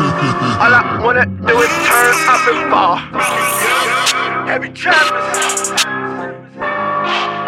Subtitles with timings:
[0.00, 2.96] All I wanna do is turn up and ball.
[4.46, 5.72] Heavy trappers.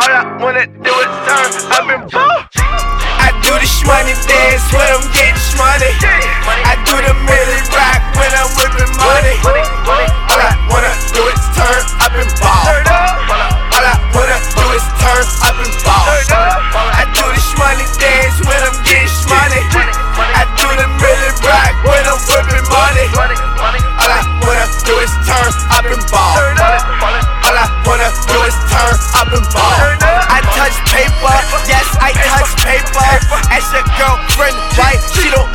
[0.00, 2.44] All I wanna do is turn up and ball.
[3.24, 6.31] I do the shmoney dance when I'm getting shmoney.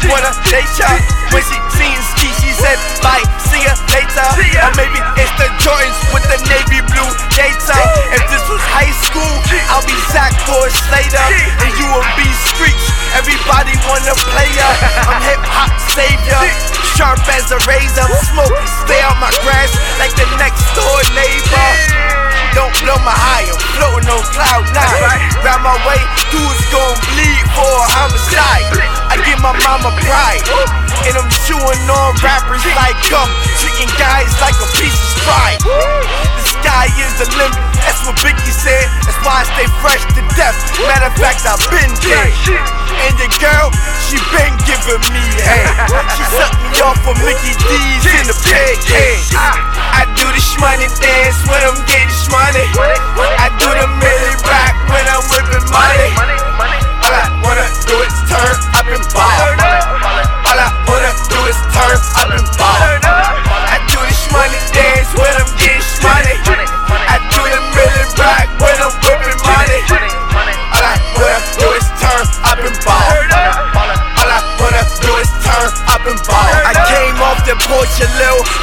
[0.02, 0.90] Don't wanna date ya.
[1.34, 4.28] When she seen Skee, she said bye, see ya later.
[4.64, 7.82] Or maybe it's the Jordans with the navy blue gator.
[8.14, 9.34] If this was high school,
[9.74, 11.28] I'll be Zach or Slater,
[11.66, 12.86] and you will be Screech.
[13.18, 14.70] Everybody wanna play ya.
[15.10, 16.42] I'm hip hop savior,
[16.96, 18.08] sharp as a razor.
[18.32, 22.18] Smoke, stay on my grass like the next door neighbor.
[22.56, 25.22] Don't blow my high, I'm floating on cloud nine.
[25.46, 26.02] Round my way,
[26.34, 29.07] dudes gon' bleed for a homicide.
[29.18, 30.46] I give my mama pride,
[31.10, 33.26] and I'm chewing on rappers like gum,
[33.58, 35.58] treating guys like a piece of stride.
[35.66, 38.86] The sky is the limit, that's what Biggie said.
[39.10, 40.54] That's why I stay fresh to death.
[40.86, 42.30] Matter of fact, I've been dead.
[43.10, 43.74] And the girl,
[44.06, 45.66] she been giving me head.
[46.14, 49.18] She sucked me off for Mickey D's in the peg head.
[49.34, 52.67] I do the shmoney dance when I'm getting shmoney.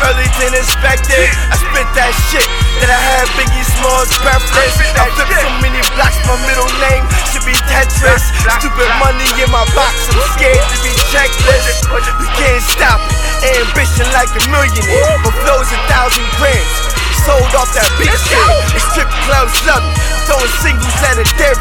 [0.05, 1.29] Early than expected.
[1.49, 2.45] I spit that shit
[2.81, 4.77] that I had Biggie Smalls breathless.
[4.97, 8.25] I flipped so many blocks, my middle name should be Tetris.
[8.61, 11.89] Stupid money in my box, I'm scared to be checklist.
[11.89, 13.01] You can't stop
[13.45, 15.17] it, ambition like a millionaire.
[15.25, 16.95] My flow's a thousand grams
[17.25, 18.45] sold off that big shit.
[18.77, 19.97] The strip clubs love me,
[20.29, 21.57] throwing singles at a dairy.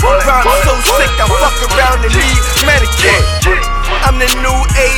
[0.00, 3.24] Rhyme so sick, I fuck around and need Medicare.
[4.08, 4.91] I'm the new age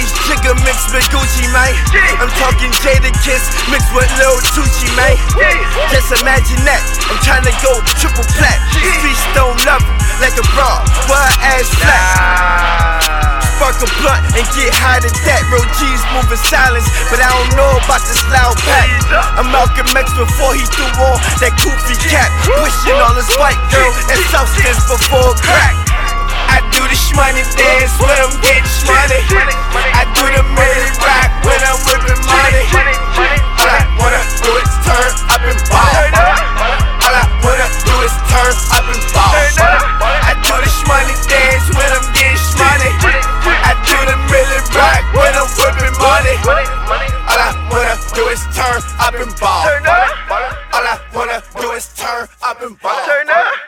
[0.45, 1.73] Jigga mixed with Gucci Mane.
[2.21, 5.17] I'm talking Jada Kiss mixed with Lil Tucci, man.
[5.89, 6.85] Just imagine that.
[7.09, 8.61] I'm trying to go triple plat.
[8.77, 13.41] Streets don't love me like a bra, but ass flat.
[13.57, 15.49] Spark a blunt and get high to that.
[15.49, 18.93] Real G's moving silence, but I don't know about this loud pack.
[19.41, 22.29] I'm Malcolm X before he threw on that goofy cap.
[22.61, 25.73] Wishing all his white girl and substance before crack.
[26.53, 29.25] I do the shmoney dance when I'm getting shmoney.
[48.65, 49.65] turn up and ball.
[49.65, 50.31] Turn up.
[50.73, 53.07] All I wanna do is turn up and ball.
[53.07, 53.64] Turn up.